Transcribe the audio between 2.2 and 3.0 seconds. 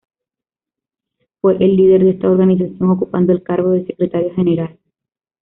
organización,